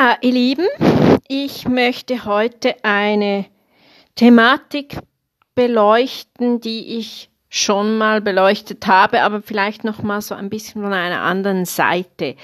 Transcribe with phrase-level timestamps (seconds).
[0.00, 0.68] Ja, ihr Lieben,
[1.26, 3.46] ich möchte heute eine
[4.14, 4.96] Thematik
[5.56, 10.92] beleuchten, die ich schon mal beleuchtet habe, aber vielleicht noch mal so ein bisschen von
[10.92, 12.36] einer anderen Seite.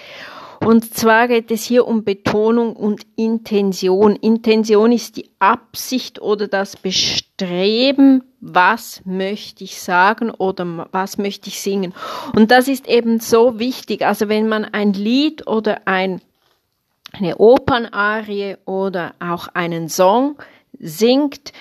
[0.65, 4.17] Und zwar geht es hier um Betonung und Intention.
[4.17, 11.61] Intention ist die Absicht oder das Bestreben, was möchte ich sagen oder was möchte ich
[11.61, 11.95] singen.
[12.35, 14.05] Und das ist eben so wichtig.
[14.05, 16.21] Also wenn man ein Lied oder ein,
[17.15, 20.37] eine Opernarie oder auch einen Song
[20.79, 21.53] singt,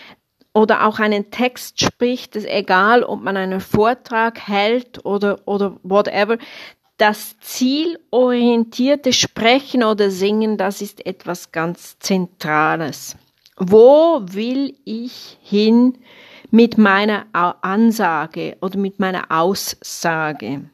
[0.53, 6.37] oder auch einen Text spricht, ist egal, ob man einen Vortrag hält oder, oder whatever,
[6.97, 13.17] das zielorientierte Sprechen oder Singen, das ist etwas ganz Zentrales.
[13.57, 15.97] Wo will ich hin
[16.51, 20.69] mit meiner Ansage oder mit meiner Aussage?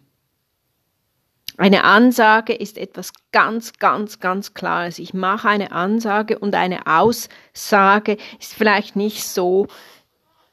[1.60, 4.98] Eine Ansage ist etwas ganz, ganz, ganz Klares.
[4.98, 9.68] Ich mache eine Ansage und eine Aussage ist vielleicht nicht so,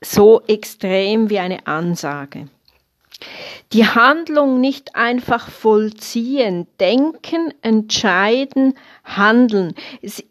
[0.00, 2.48] so extrem wie eine Ansage.
[3.72, 9.74] Die Handlung nicht einfach vollziehen, denken, entscheiden, handeln.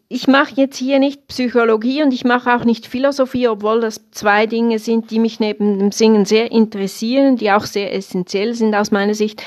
[0.08, 4.46] Ich mache jetzt hier nicht Psychologie und ich mache auch nicht Philosophie, obwohl das zwei
[4.46, 8.90] Dinge sind, die mich neben dem Singen sehr interessieren, die auch sehr essentiell sind aus
[8.90, 9.42] meiner Sicht.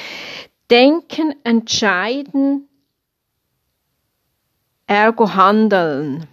[0.70, 2.68] Denken, entscheiden,
[4.88, 6.28] ergo handeln.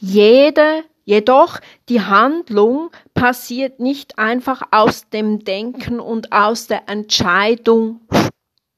[0.00, 8.02] Jede Jedoch die Handlung passiert nicht einfach aus dem Denken und aus der Entscheidung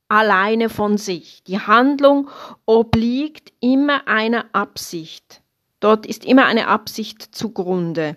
[0.07, 1.43] alleine von sich.
[1.49, 2.31] Die Handlung
[2.67, 5.43] obliegt immer einer Absicht.
[5.81, 8.17] Dort ist immer eine Absicht zugrunde.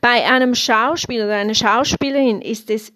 [0.00, 2.94] Bei einem Schauspieler oder einer Schauspielerin ist es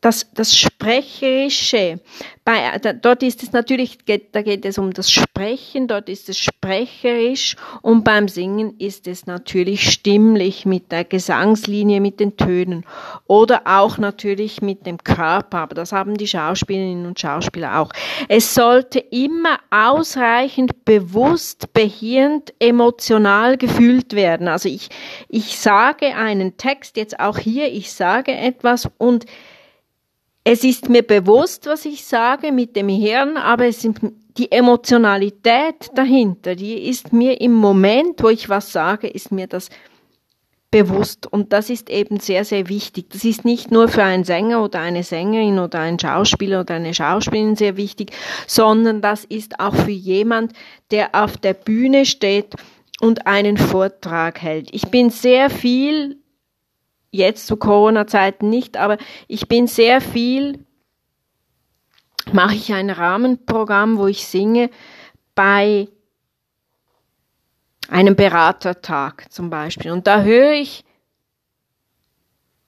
[0.00, 2.00] das, das Sprecherische,
[2.42, 3.98] bei, da, dort ist es natürlich,
[4.32, 9.26] da geht es um das Sprechen, dort ist es sprecherisch und beim Singen ist es
[9.26, 12.86] natürlich stimmlich mit der Gesangslinie, mit den Tönen
[13.26, 17.92] oder auch natürlich mit dem Körper, aber das haben die Schauspielerinnen und Schauspieler auch.
[18.28, 24.48] Es sollte immer ausreichend bewusst, behirnt, emotional gefühlt werden.
[24.48, 24.88] Also ich,
[25.28, 29.26] ich sage einen Text jetzt auch hier, ich sage etwas und
[30.44, 34.00] es ist mir bewusst, was ich sage mit dem Hirn, aber es ist
[34.36, 39.68] die Emotionalität dahinter, die ist mir im Moment, wo ich was sage, ist mir das
[40.70, 41.26] bewusst.
[41.26, 43.10] Und das ist eben sehr, sehr wichtig.
[43.10, 46.94] Das ist nicht nur für einen Sänger oder eine Sängerin oder einen Schauspieler oder eine
[46.94, 48.12] Schauspielerin sehr wichtig,
[48.46, 50.52] sondern das ist auch für jemand,
[50.90, 52.54] der auf der Bühne steht
[53.00, 54.68] und einen Vortrag hält.
[54.72, 56.19] Ich bin sehr viel
[57.10, 58.98] jetzt zu Corona-Zeiten nicht, aber
[59.28, 60.64] ich bin sehr viel,
[62.32, 64.70] mache ich ein Rahmenprogramm, wo ich singe
[65.34, 65.88] bei
[67.88, 69.90] einem Beratertag zum Beispiel.
[69.90, 70.84] Und da höre ich,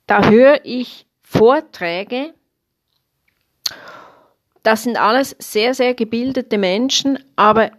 [0.06, 2.34] da höre ich Vorträge.
[4.62, 7.70] Das sind alles sehr, sehr gebildete Menschen, aber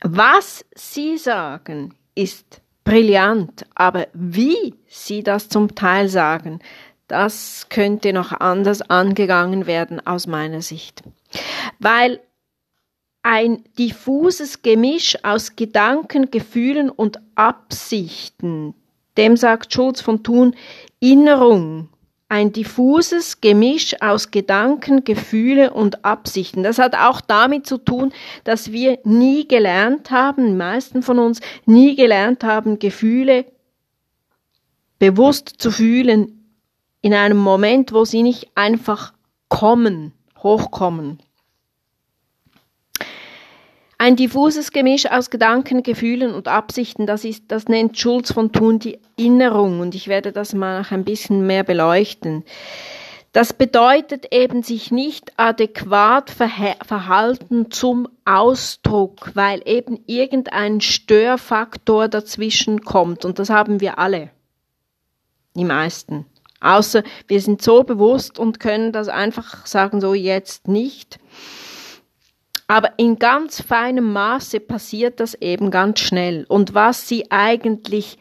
[0.00, 6.60] was sie sagen, ist brillant, aber wie sie das zum Teil sagen,
[7.06, 11.02] das könnte noch anders angegangen werden aus meiner Sicht.
[11.78, 12.20] Weil
[13.22, 18.74] ein diffuses Gemisch aus Gedanken, Gefühlen und Absichten,
[19.18, 20.56] dem sagt Schulz von Thun
[20.98, 21.90] Innerung,
[22.28, 26.62] ein diffuses Gemisch aus Gedanken, Gefühle und Absichten.
[26.62, 28.12] Das hat auch damit zu tun,
[28.44, 33.46] dass wir nie gelernt haben, die meisten von uns nie gelernt haben, Gefühle
[34.98, 36.54] bewusst zu fühlen
[37.00, 39.14] in einem Moment, wo sie nicht einfach
[39.48, 40.12] kommen,
[40.42, 41.20] hochkommen.
[44.00, 48.78] Ein diffuses Gemisch aus Gedanken, Gefühlen und Absichten, das ist, das nennt Schulz von Thun
[48.78, 52.44] die Innerung und ich werde das mal noch ein bisschen mehr beleuchten.
[53.32, 63.24] Das bedeutet eben sich nicht adäquat verhalten zum Ausdruck, weil eben irgendein Störfaktor dazwischen kommt
[63.24, 64.30] und das haben wir alle.
[65.56, 66.24] Die meisten.
[66.60, 71.18] Außer wir sind so bewusst und können das einfach sagen, so jetzt nicht.
[72.68, 76.44] Aber in ganz feinem Maße passiert das eben ganz schnell.
[76.48, 78.18] Und was sie eigentlich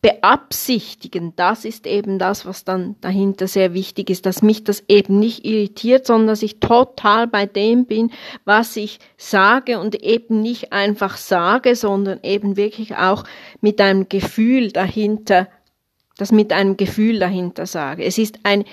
[0.00, 5.18] beabsichtigen, das ist eben das, was dann dahinter sehr wichtig ist, dass mich das eben
[5.18, 8.12] nicht irritiert, sondern dass ich total bei dem bin,
[8.44, 13.24] was ich sage und eben nicht einfach sage, sondern eben wirklich auch
[13.60, 15.48] mit einem Gefühl dahinter,
[16.16, 18.04] das mit einem Gefühl dahinter sage.
[18.04, 18.64] Es ist ein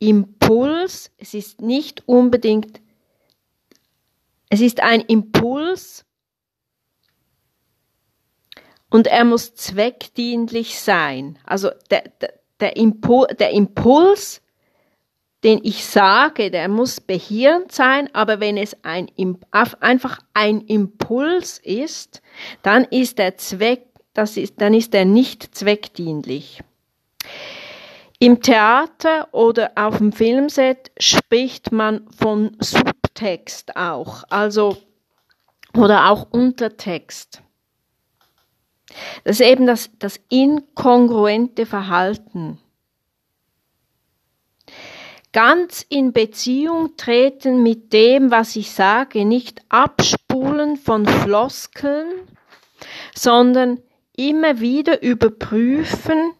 [0.00, 2.80] Impuls, es ist nicht unbedingt
[4.50, 6.04] Es ist ein Impuls
[8.90, 11.38] und er muss zweckdienlich sein.
[11.44, 12.02] Also der,
[12.58, 14.42] der, Impul, der Impuls,
[15.44, 19.08] den ich sage, der muss behirnt sein, aber wenn es ein,
[19.52, 22.20] einfach ein Impuls ist,
[22.62, 26.60] dann ist der Zweck, das ist, dann ist er nicht zweckdienlich.
[28.18, 32.56] Im Theater oder auf dem Filmset spricht man von
[33.10, 34.76] Subtext auch, also
[35.76, 37.42] oder auch Untertext.
[39.24, 42.58] Das ist eben das, das inkongruente Verhalten.
[45.32, 52.08] Ganz in Beziehung treten mit dem, was ich sage, nicht abspulen von Floskeln,
[53.14, 53.80] sondern
[54.16, 56.32] immer wieder überprüfen,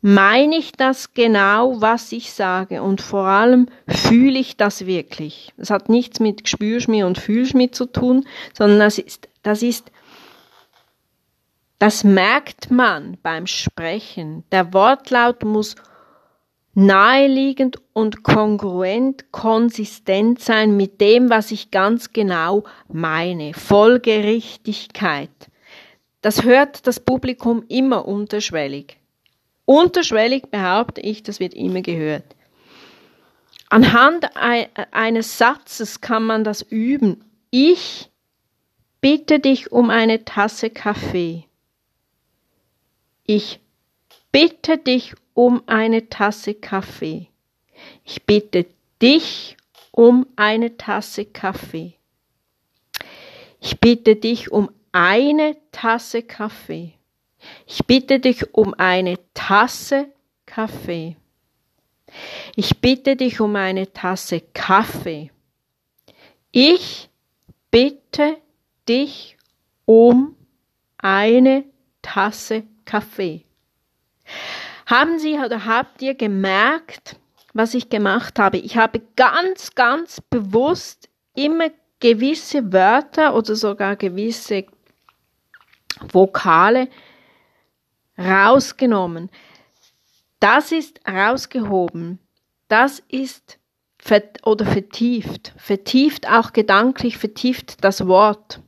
[0.00, 5.52] meine ich das genau, was ich sage und vor allem fühle ich das wirklich.
[5.56, 9.90] Das hat nichts mit Spürschmi und Fühlschmi zu tun, sondern das ist, das ist,
[11.78, 14.44] das merkt man beim Sprechen.
[14.52, 15.74] Der Wortlaut muss
[16.74, 23.52] naheliegend und kongruent, konsistent sein mit dem, was ich ganz genau meine.
[23.52, 25.30] Folgerichtigkeit.
[26.20, 28.98] Das hört das Publikum immer unterschwellig.
[29.68, 32.24] Unterschwellig behaupte ich, das wird immer gehört.
[33.68, 37.22] Anhand eines Satzes kann man das üben.
[37.50, 38.08] Ich
[39.02, 41.44] bitte dich um eine Tasse Kaffee.
[43.24, 43.60] Ich
[44.32, 47.28] bitte dich um eine Tasse Kaffee.
[48.04, 48.64] Ich bitte
[49.02, 49.58] dich
[49.90, 51.92] um eine Tasse Kaffee.
[53.60, 56.94] Ich bitte dich um eine Tasse Kaffee.
[57.66, 60.12] Ich bitte dich um eine Tasse
[60.46, 61.16] Kaffee.
[62.56, 65.30] Ich bitte dich um eine Tasse Kaffee.
[66.50, 67.10] Ich
[67.70, 68.38] bitte
[68.88, 69.36] dich
[69.84, 70.36] um
[70.96, 71.64] eine
[72.02, 73.44] Tasse Kaffee.
[74.86, 77.16] Haben Sie oder habt ihr gemerkt,
[77.52, 78.56] was ich gemacht habe?
[78.56, 84.64] Ich habe ganz, ganz bewusst immer gewisse Wörter oder sogar gewisse
[86.12, 86.88] Vokale
[88.18, 89.30] rausgenommen.
[90.40, 92.18] Das ist rausgehoben.
[92.68, 93.58] Das ist
[93.98, 95.52] vert oder vertieft.
[95.56, 98.60] Vertieft auch gedanklich, vertieft das Wort.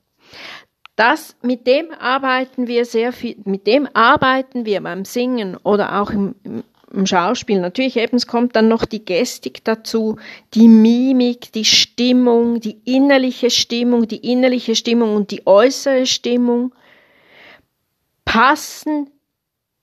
[0.97, 6.11] Das, mit dem arbeiten wir sehr viel, mit dem arbeiten wir beim Singen oder auch
[6.11, 6.35] im,
[6.93, 7.61] im Schauspiel.
[7.61, 10.17] Natürlich eben, es kommt dann noch die Gestik dazu,
[10.53, 16.75] die Mimik, die Stimmung, die innerliche Stimmung, die innerliche Stimmung und die äußere Stimmung
[18.25, 19.11] passen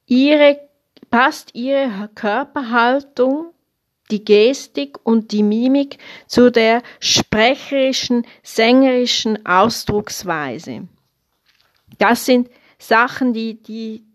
[0.08, 0.60] ihre,
[1.12, 3.54] passt ihre Körperhaltung,
[4.10, 10.88] die Gestik und die Mimik zu der sprecherischen, sängerischen Ausdrucksweise.
[11.98, 12.50] Das sind
[12.80, 14.06] Sachen, die, die,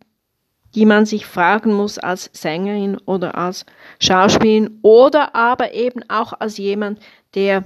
[0.74, 3.66] die man sich fragen muss als Sängerin oder als
[4.00, 7.00] Schauspielerin oder aber eben auch als jemand,
[7.34, 7.64] der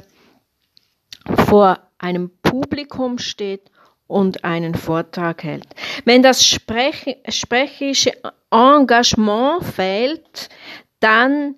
[1.47, 3.71] vor einem Publikum steht
[4.07, 5.67] und einen Vortrag hält.
[6.05, 8.13] Wenn das Sprech sprecherische
[8.51, 10.49] Engagement fehlt,
[11.01, 11.57] dann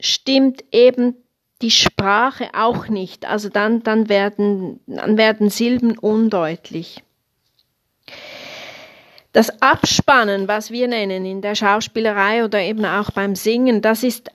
[0.00, 1.16] stimmt eben
[1.62, 3.26] die Sprache auch nicht.
[3.26, 7.02] Also dann, dann, werden, dann werden Silben undeutlich.
[9.32, 14.30] Das Abspannen, was wir nennen in der Schauspielerei oder eben auch beim Singen, das ist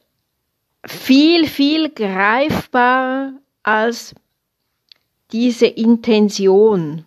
[0.85, 4.15] viel, viel greifbarer als
[5.31, 7.05] diese Intention.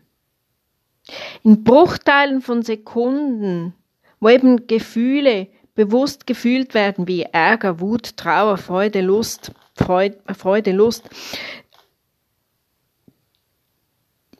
[1.42, 3.74] In Bruchteilen von Sekunden,
[4.20, 11.08] wo eben Gefühle bewusst gefühlt werden wie Ärger, Wut, Trauer, Freude, Lust, Freude, Lust,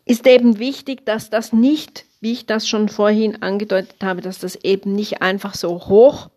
[0.04, 4.56] ist eben wichtig, dass das nicht, wie ich das schon vorhin angedeutet habe, dass das
[4.56, 6.30] eben nicht einfach so hoch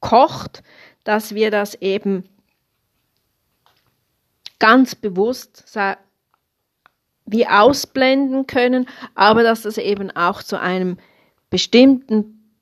[0.00, 0.62] kocht,
[1.04, 2.28] dass wir das eben
[4.58, 5.64] ganz bewusst
[7.30, 10.98] wie ausblenden können, aber dass das eben auch zu einem
[11.50, 12.56] bestimmten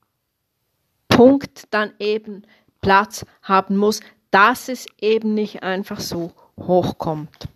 [1.08, 2.42] Punkt dann eben
[2.80, 7.49] Platz haben muss, dass es eben nicht einfach so hochkommt.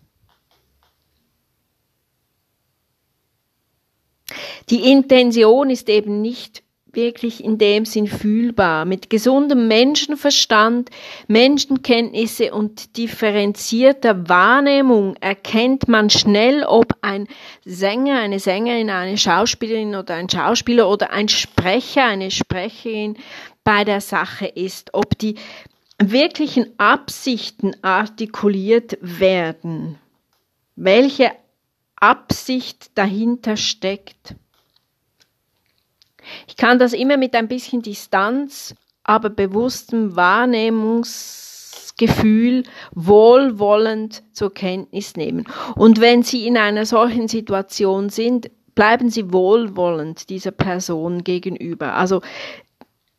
[4.69, 6.63] Die Intention ist eben nicht
[6.93, 8.85] wirklich in dem Sinn fühlbar.
[8.85, 10.89] Mit gesundem Menschenverstand,
[11.27, 17.27] Menschenkenntnisse und differenzierter Wahrnehmung erkennt man schnell, ob ein
[17.65, 23.17] Sänger, eine Sängerin, eine Schauspielerin oder ein Schauspieler oder ein Sprecher, eine Sprecherin
[23.63, 25.35] bei der Sache ist, ob die
[25.99, 29.97] wirklichen Absichten artikuliert werden,
[30.75, 31.31] welche
[31.95, 34.35] Absicht dahinter steckt.
[36.47, 45.45] Ich kann das immer mit ein bisschen Distanz, aber bewusstem Wahrnehmungsgefühl wohlwollend zur Kenntnis nehmen.
[45.75, 51.95] Und wenn Sie in einer solchen Situation sind, bleiben Sie wohlwollend dieser Person gegenüber.
[51.95, 52.21] Also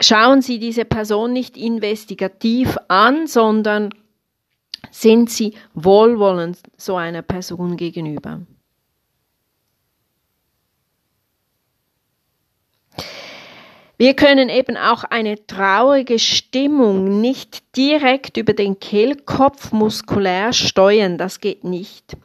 [0.00, 3.90] schauen Sie diese Person nicht investigativ an, sondern
[4.90, 8.40] sind Sie wohlwollend so einer Person gegenüber.
[14.02, 21.38] Wir können eben auch eine traurige Stimmung nicht direkt über den Kehlkopf muskulär steuern, das
[21.38, 22.16] geht nicht.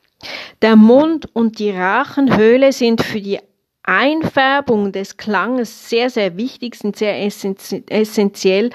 [0.63, 3.37] Der Mund und die Rachenhöhle sind für die
[3.83, 8.71] Einfärbung des Klanges sehr, sehr wichtig, sind sehr essentiell,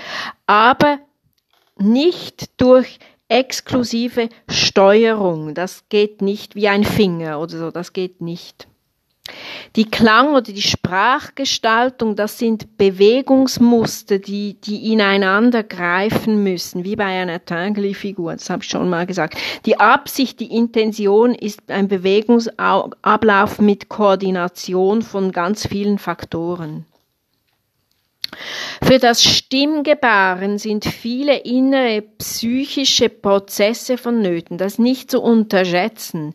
[0.46, 1.00] aber
[1.76, 5.54] nicht durch exklusive Steuerung.
[5.54, 8.68] Das geht nicht wie ein Finger oder so, das geht nicht.
[9.76, 17.04] Die Klang- oder die Sprachgestaltung, das sind Bewegungsmuster, die, die ineinander greifen müssen, wie bei
[17.04, 19.38] einer Tangle-Figur, das habe ich schon mal gesagt.
[19.64, 26.84] Die Absicht, die Intention ist ein Bewegungsablauf mit Koordination von ganz vielen Faktoren.
[28.82, 36.34] Für das Stimmgebaren sind viele innere psychische Prozesse vonnöten, das nicht zu unterschätzen.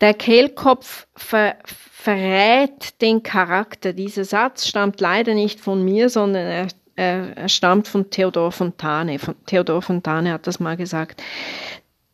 [0.00, 1.56] Der Kehlkopf ver
[2.04, 3.94] verrät den Charakter.
[3.94, 9.18] Dieser Satz stammt leider nicht von mir, sondern er, er, er stammt von Theodor Fontane.
[9.18, 11.22] Von Theodor Fontane hat das mal gesagt.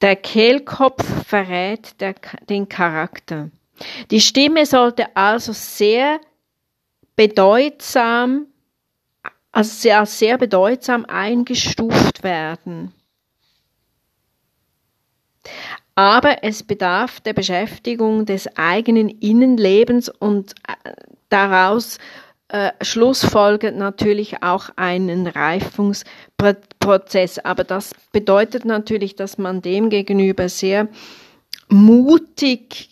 [0.01, 2.15] Der Kehlkopf verrät der,
[2.49, 3.51] den Charakter.
[4.13, 6.21] Die Stimme sollte also sehr
[7.17, 8.47] bedeutsam,
[9.53, 12.95] also sehr, sehr bedeutsam eingestuft werden
[16.01, 20.93] aber es bedarf der Beschäftigung des eigenen Innenlebens und äh,
[21.29, 21.99] daraus
[22.49, 27.39] äh, schlussfolgert natürlich auch einen Reifungsprozess.
[27.41, 30.89] Aber das bedeutet natürlich, dass man dem gegenüber sehr
[31.69, 32.90] mutig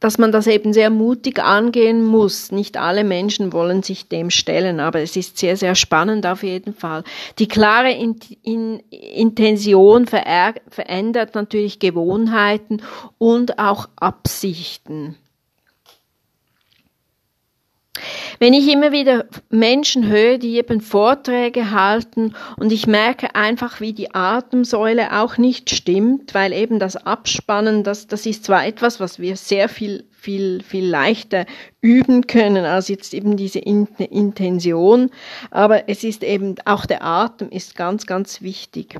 [0.00, 2.50] dass man das eben sehr mutig angehen muss.
[2.50, 6.74] Nicht alle Menschen wollen sich dem stellen, aber es ist sehr, sehr spannend auf jeden
[6.74, 7.04] Fall.
[7.38, 12.82] Die klare in in Intention verändert natürlich Gewohnheiten
[13.18, 15.16] und auch Absichten.
[18.42, 23.92] Wenn ich immer wieder Menschen höre, die eben Vorträge halten und ich merke einfach, wie
[23.92, 29.18] die Atemsäule auch nicht stimmt, weil eben das Abspannen, das, das ist zwar etwas, was
[29.18, 31.44] wir sehr viel, viel, viel leichter
[31.82, 35.10] üben können als jetzt eben diese Intention,
[35.50, 38.96] aber es ist eben auch der Atem ist ganz, ganz wichtig.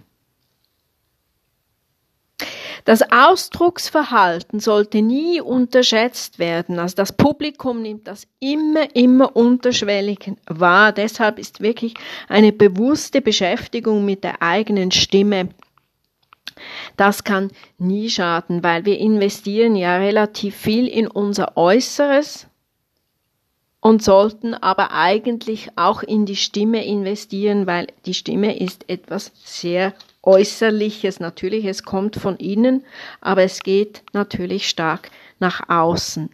[2.85, 6.79] Das Ausdrucksverhalten sollte nie unterschätzt werden.
[6.79, 10.93] Also das Publikum nimmt das immer, immer unterschwellig wahr.
[10.93, 11.95] Deshalb ist wirklich
[12.29, 15.49] eine bewusste Beschäftigung mit der eigenen Stimme
[16.97, 22.49] das kann nie schaden, weil wir investieren ja relativ viel in unser Äußeres
[23.81, 29.95] und sollten aber eigentlich auch in die Stimme investieren, weil die Stimme ist etwas sehr
[30.23, 31.21] Äußerliches.
[31.21, 32.85] Natürlich, es kommt von innen,
[33.21, 36.31] aber es geht natürlich stark nach außen.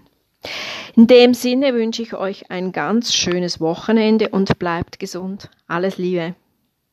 [0.95, 5.51] In dem Sinne wünsche ich euch ein ganz schönes Wochenende und bleibt gesund.
[5.67, 6.35] Alles Liebe.